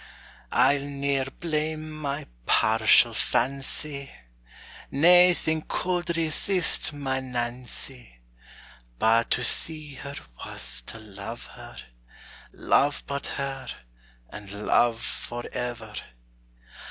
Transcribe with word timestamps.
I'll 0.51 0.81
ne'er 0.87 1.25
blame 1.29 1.91
my 1.91 2.25
partial 2.47 3.13
fancy 3.13 4.09
Naething 4.89 5.61
could 5.67 6.17
resist 6.17 6.91
my 6.91 7.19
Nancy: 7.19 8.17
But 8.97 9.29
to 9.29 9.43
see 9.43 9.93
her 9.93 10.15
was 10.43 10.81
to 10.87 10.97
love 10.97 11.45
her, 11.53 11.77
Love 12.51 13.03
but 13.05 13.27
her, 13.37 13.67
and 14.27 14.49
love 14.49 14.99
forever. 14.99 15.93